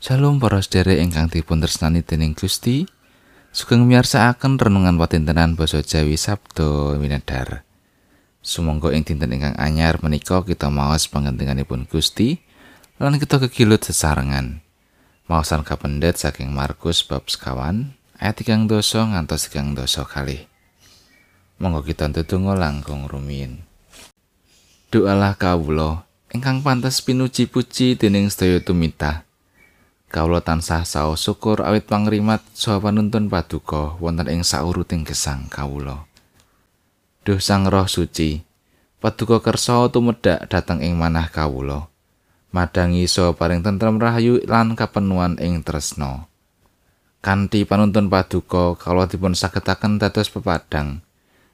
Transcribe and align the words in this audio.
Shalom 0.00 0.40
para 0.40 0.64
sedherek 0.64 0.96
ingkang 0.96 1.28
dipun 1.28 1.60
tresnani 1.60 2.00
dening 2.00 2.32
Gusti. 2.32 2.88
Sugeng 3.52 3.84
miyarsakaken 3.84 4.56
renungan 4.56 4.96
watintenan 4.96 5.60
basa 5.60 5.84
Jawi 5.84 6.16
Sabdo 6.16 6.96
Winedar. 6.96 7.68
Sumangga 8.40 8.96
ing 8.96 9.04
dinten 9.04 9.28
ingkang 9.28 9.52
anyar 9.60 10.00
menika 10.00 10.40
kita 10.40 10.72
maos 10.72 11.04
pangentinganipun 11.04 11.84
Gusti 11.84 12.40
lan 12.96 13.20
kita 13.20 13.44
kegilut 13.44 13.84
sesarengan. 13.84 14.64
Maosan 15.28 15.68
kapendet 15.68 16.16
saking 16.16 16.48
Markus 16.48 17.04
bab 17.04 17.28
sekawan 17.28 17.92
ayat 18.16 18.40
3 18.40 18.72
doso 18.72 19.04
ngantos 19.04 19.52
3 19.52 19.76
doso 19.76 20.08
kali. 20.08 20.48
Monggo 21.60 21.84
kita 21.84 22.08
ndedonga 22.08 22.56
langkung 22.56 23.04
rumiyin. 23.04 23.68
Doalah 24.88 25.36
kawula 25.36 26.08
ingkang 26.32 26.64
pantes 26.64 27.04
pinuji 27.04 27.52
puji 27.52 28.00
dening 28.00 28.32
sedaya 28.32 28.64
tumitah. 28.64 29.28
Kawula 30.10 30.42
tansah 30.42 30.82
saos 30.82 31.22
syukur 31.22 31.62
awit 31.62 31.86
pangrimat 31.86 32.42
saha 32.50 32.82
panuntun 32.82 33.30
paduka 33.30 33.94
wonten 34.02 34.26
ing 34.26 34.42
sauruting 34.42 35.06
gesang 35.06 35.46
kawula. 35.46 36.02
Duh 37.22 37.38
Sang 37.38 37.70
Roh 37.70 37.86
Suci, 37.86 38.42
paduka 38.98 39.38
kersa 39.38 39.86
tumedhak 39.86 40.50
dhateng 40.50 40.82
ing 40.82 40.98
manah 40.98 41.30
kawula. 41.30 41.86
Madangi 42.50 43.06
saha 43.06 43.38
paring 43.38 43.62
tentrem 43.62 44.02
rahayu 44.02 44.42
lan 44.50 44.74
kapenuan 44.74 45.38
ing 45.38 45.62
tresno. 45.62 46.26
Kanthi 47.22 47.62
panuntun 47.62 48.10
paduka 48.10 48.74
kawula 48.82 49.06
dipun 49.06 49.38
sagetaken 49.38 50.02
dados 50.02 50.26
pepadang. 50.26 51.06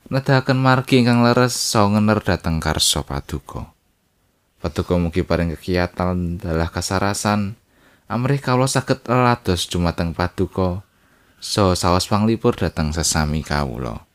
Nedahaken 0.08 0.56
margi 0.56 1.04
ingkang 1.04 1.20
leres 1.20 1.52
saha 1.52 1.92
ngener 1.92 2.24
dhateng 2.24 2.56
karsa 2.64 3.04
paduka. 3.04 3.68
Paduka 4.64 4.96
mugi 4.96 5.20
paring 5.20 5.52
kekiyatan 5.52 6.40
dalah 6.40 6.72
kasarasan. 6.72 7.60
Amrih 8.06 8.38
kawula 8.38 8.70
saged 8.70 9.02
lelados 9.10 9.66
dumateng 9.66 10.14
paduka 10.14 10.86
so 11.42 11.74
saos 11.74 12.06
panglipur 12.06 12.54
dhateng 12.54 12.94
sesami 12.94 13.42
kawula. 13.42 14.06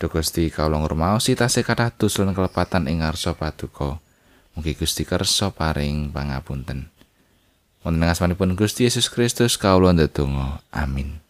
Duh 0.00 0.08
Gusti 0.08 0.48
kawula 0.48 0.80
ngurmaosi 0.80 1.36
tasih 1.36 1.60
kathah 1.60 1.92
dosa 1.92 2.24
kelepatan 2.24 2.88
ing 2.88 3.04
ngarsa 3.04 3.36
paduka. 3.36 4.00
Mugi 4.56 4.72
Gusti 4.72 5.04
kersa 5.04 5.52
paring 5.52 6.08
pangapunten. 6.08 6.88
Wonten 7.84 8.00
ing 8.00 8.08
asmanipun 8.08 8.56
Gusti 8.56 8.88
Yesus 8.88 9.12
Kristus 9.12 9.60
kawula 9.60 9.92
ndedonga. 9.92 10.64
Amin. 10.72 11.20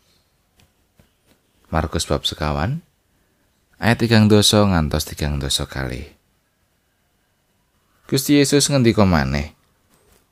Markus 1.67 2.06
bab 2.06 2.22
sekawan 2.22 2.78
ayat 3.83 4.06
3 4.06 4.31
dosa 4.31 4.62
ngantos 4.62 5.03
3 5.03 5.42
dosa 5.42 5.67
kali. 5.67 6.14
Gusti 8.06 8.39
Yesus 8.39 8.70
ngendika 8.70 9.03
maneh 9.03 9.55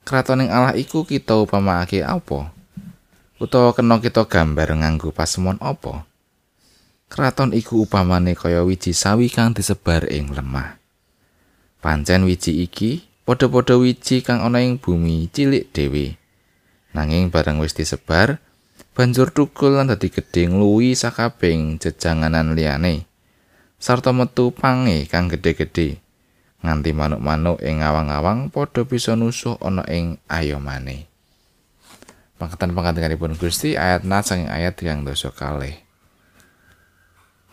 Kratoning 0.05 0.52
Allah 0.52 0.77
iku 0.77 1.08
kita 1.08 1.33
upamake 1.41 2.05
apa? 2.05 2.52
Utawa 3.41 3.72
kena 3.72 3.97
kita 4.05 4.28
gambar 4.28 4.77
nganggo 4.77 5.16
pasemon 5.16 5.56
apa? 5.64 6.05
Kraton 7.08 7.56
iku 7.56 7.88
upamane 7.88 8.36
kaya 8.36 8.60
wiji 8.69 8.92
sawi 8.92 9.32
kang 9.32 9.56
disebar 9.56 10.05
ing 10.12 10.36
lemah. 10.36 10.77
Pancen 11.80 12.28
wiji 12.28 12.69
iki 12.69 13.08
padha-padha 13.25 13.80
wiji 13.80 14.20
kang 14.20 14.44
ana 14.44 14.60
ing 14.60 14.77
bumi 14.77 15.32
cilik 15.32 15.72
dhewe. 15.72 16.20
Nanging 16.92 17.32
bareng 17.32 17.64
wis 17.64 17.72
disebar, 17.72 18.44
banjur 18.92 19.32
tukul 19.32 19.80
lan 19.80 19.88
dadi 19.88 20.12
gedhe 20.12 20.52
ngluwi 20.52 20.92
sakabeng 20.92 21.80
jejanganan 21.80 22.52
liyane. 22.52 23.08
Sarta 23.80 24.12
metu 24.12 24.52
pange 24.52 25.08
kang 25.08 25.32
gedhe-gedhe. 25.32 26.03
Nganti 26.65 26.97
manuk-manuk 26.97 27.61
ing 27.61 27.84
awang-awang 27.84 28.48
padha 28.48 28.89
bisa 28.89 29.12
nusuh 29.12 29.61
ana 29.61 29.84
ing 29.93 30.17
ayomane. 30.33 31.05
Pangkatan-pangkatanipun 32.41 33.37
Gusti 33.37 33.77
ayat 33.77 34.09
na 34.09 34.25
saking 34.25 34.49
ayat 34.49 34.81
yang 34.81 35.05
dosa 35.05 35.28
kalih. 35.28 35.77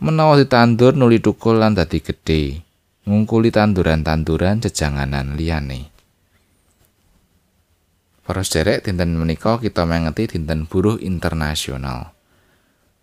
Menawa 0.02 0.34
ditandur 0.34 0.98
nuli 0.98 1.22
tukul 1.22 1.62
lan 1.62 1.78
dadi 1.78 2.02
gedhe, 2.02 2.64
ngungkuli 3.06 3.54
tanduran-tanduran 3.54 4.58
jejanganan 4.58 5.38
liyane. 5.38 5.92
Para 8.26 8.42
sederek 8.42 8.86
dinten 8.86 9.14
menika 9.14 9.62
kita 9.62 9.86
mengeti 9.86 10.26
dinten 10.26 10.66
buruh 10.66 10.98
internasional. 10.98 12.14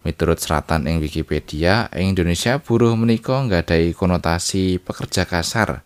Miturut 0.03 0.39
seratan 0.39 0.87
ing 0.87 1.03
Wikipedia, 1.03 1.91
ing 1.91 2.15
Indonesia 2.15 2.59
buruh 2.59 2.95
menika 2.95 3.35
nggadahi 3.43 3.91
konotasi 3.95 4.79
pekerja 4.79 5.27
kasar. 5.27 5.83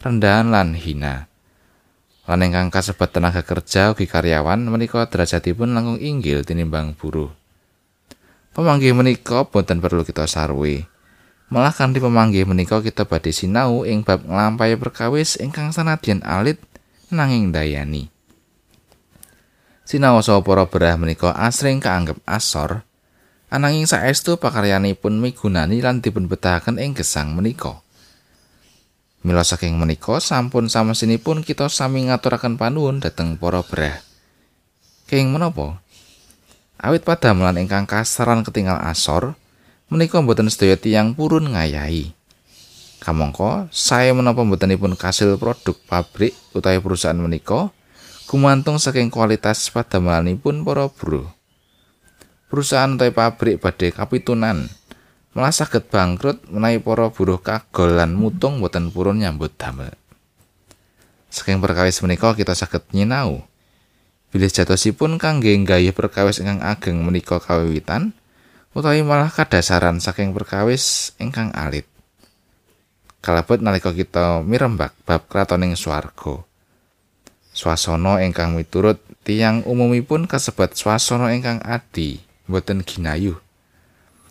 Rendahan 0.00 0.48
lan 0.48 0.72
hina. 0.72 1.28
Lan 2.24 2.40
ingkang 2.40 2.72
kasebat 2.72 3.12
tenaga 3.12 3.44
kerja 3.44 3.92
ugi 3.92 4.08
karyawan 4.08 4.64
menika 4.64 5.04
derajatipun 5.04 5.76
langkung 5.76 6.00
inggil 6.00 6.40
tinimbang 6.40 6.96
buruh. 6.96 7.28
Pemanggih 8.56 8.96
menika 8.96 9.44
boten 9.44 9.78
perlu 9.78 10.00
kita 10.02 10.24
sarwi. 10.24 10.88
Malah 11.52 11.74
kanthi 11.74 12.00
pemanggih 12.00 12.48
menika 12.48 12.80
kita 12.80 13.04
badhe 13.04 13.34
sinau 13.34 13.84
ing 13.84 14.00
bab 14.00 14.24
nglampahi 14.24 14.80
perkawis 14.80 15.36
ingkang 15.36 15.74
sanadyan 15.74 16.24
alit 16.24 16.56
nanging 17.12 17.52
dayani. 17.52 18.08
Sinau 19.84 20.22
saha 20.22 20.40
para 20.40 20.64
berah 20.70 20.94
menika 20.94 21.34
asring 21.34 21.82
kaanggep 21.82 22.22
asor, 22.22 22.86
ananging 23.50 23.90
saestu 23.90 24.38
pakaryanipun 24.38 25.18
migunani 25.18 25.82
lan 25.82 25.98
dipun 25.98 26.30
betahaken 26.30 26.78
ing 26.78 26.94
gesang 26.94 27.34
menika. 27.34 27.82
Mila 29.20 29.44
saking 29.44 29.76
menika 29.76 30.16
sampun 30.16 30.72
samesinipun 30.72 31.44
kita 31.44 31.68
sami 31.68 32.08
ngaturaken 32.08 32.56
panuwun 32.56 33.04
dhateng 33.04 33.36
para 33.36 33.60
brah. 33.60 34.00
Keng 35.04 35.36
menapa? 35.36 35.76
Awit 36.80 37.04
padamelan 37.04 37.60
ingkang 37.60 37.84
kasaran 37.84 38.40
ketinggal 38.40 38.80
asor, 38.80 39.36
menika 39.92 40.24
mboten 40.24 40.48
sedaya 40.48 40.80
tiyang 40.80 41.12
purun 41.12 41.52
ngayahi. 41.52 42.16
Kamangka 43.04 43.68
saya 43.68 44.16
menapa 44.16 44.40
mbotenipun 44.40 44.96
kasil 44.96 45.36
produk 45.36 45.76
pabrik 45.84 46.32
utawi 46.56 46.80
perusahaan 46.80 47.16
menika 47.20 47.68
gumantung 48.24 48.80
saking 48.80 49.12
kualitas 49.12 49.68
padamelanipun 49.68 50.64
para 50.64 50.88
buruh. 50.88 51.28
Perusahaan 52.48 52.96
utawi 52.96 53.12
pabrik 53.12 53.60
badhe 53.60 53.92
kapitunan. 53.92 54.72
Malah 55.36 55.54
saged 55.54 55.86
bangkrut 55.86 56.42
menawi 56.50 56.82
para 56.82 57.10
buruh 57.14 57.38
kagol 57.38 57.94
lan 57.94 58.18
mutung 58.18 58.58
boten 58.58 58.90
purun 58.90 59.22
nyambut 59.22 59.54
damel. 59.54 59.94
Saking 61.30 61.62
perkawis 61.62 62.02
menika 62.02 62.34
kita 62.34 62.58
saged 62.58 62.90
nyinau 62.90 63.46
bilih 64.30 64.50
jatosipun 64.50 65.18
kangge 65.18 65.54
nggayuh 65.54 65.94
perkawis 65.94 66.38
ingkang 66.38 66.62
ageng 66.62 67.02
menika 67.02 67.42
kawiwitan 67.42 68.14
utawi 68.70 69.02
malah 69.02 69.30
kadasaran 69.30 69.98
saking 69.98 70.30
perkawis 70.30 71.14
ingkang 71.18 71.50
alit. 71.50 71.86
Kalebet 73.20 73.60
nalika 73.60 73.92
kita 73.92 74.40
mirembak 74.40 74.96
bab 75.04 75.28
kratoning 75.28 75.76
swarga. 75.76 76.40
Swasana 77.50 78.22
ingkang 78.24 78.56
miturut 78.56 79.02
tiang 79.26 79.60
umumipun 79.68 80.24
kasebat 80.24 80.72
swasana 80.78 81.34
ingkang 81.36 81.60
adi, 81.60 82.22
boten 82.48 82.80
ginayuh. 82.80 83.36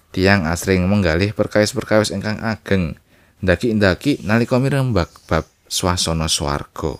Tiang 0.09 0.49
asring 0.49 0.85
menggalih 0.89 1.31
perkawis-perkawis 1.37 2.09
ingkang 2.09 2.41
ageng 2.41 2.97
ndaki-ndaki 3.39 4.25
nalika 4.25 4.57
mirembak 4.57 5.09
bab 5.29 5.45
swasana 5.69 6.25
swarga. 6.25 6.97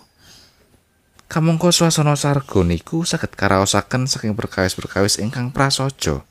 Kamangka 1.30 1.70
swasana 1.70 2.18
sarga 2.18 2.66
niku 2.66 3.06
saged 3.06 3.38
karaosaken 3.38 4.10
saking 4.10 4.34
perkawis-perkawis 4.34 5.22
ingkang 5.22 5.54
prasaja. 5.54 6.26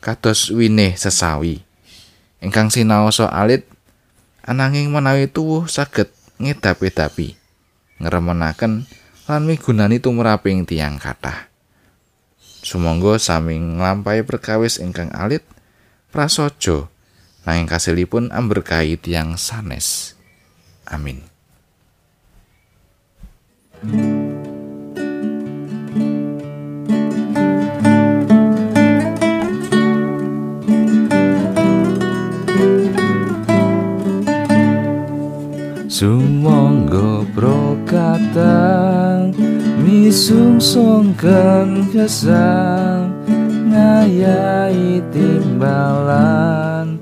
Kados 0.00 0.48
winih 0.54 0.96
sesawi 0.96 1.60
ingkang 2.38 2.70
sinaosa 2.70 3.26
alit 3.28 3.66
ananging 4.46 4.88
menawi 4.94 5.26
tuwuh 5.26 5.66
saged 5.66 6.08
ngedapi-dapi 6.38 7.34
ngremenaken 7.98 8.86
lan 9.28 9.42
migunani 9.44 10.00
tumraping 10.00 10.64
tiang 10.64 10.96
kathah. 10.96 11.50
Sumangga 12.62 13.20
sami 13.20 13.60
nglampahi 13.60 14.24
perkawis 14.24 14.80
ingkang 14.80 15.12
alit 15.12 15.44
prasaja 16.08 16.88
nanging 17.44 17.68
kasilipun 17.68 18.32
amberkahi 18.32 18.96
tiyang 19.00 19.40
sanes. 19.40 20.16
Amin. 20.88 21.24
Sumangga 35.88 37.26
prokatang 37.34 39.34
misung 39.82 40.62
songkan 40.62 41.90
kesang 41.90 43.10
ngayahi 43.66 45.02
timbalan 45.68 46.96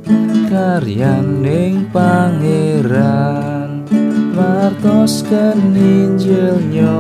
karyaning 0.51 1.87
pangeran 1.95 3.87
martos 4.35 5.23
keninjelnya 5.23 6.99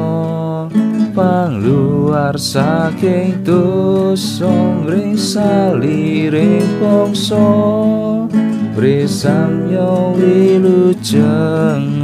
pangluar 1.11 2.39
saking 2.39 3.43
dosa 3.43 4.47
ring 4.87 5.19
salire 5.19 6.63
bangsa 6.79 7.51
Brisam 8.77 9.67
yo 9.73 10.15
wilujeng 10.15 11.99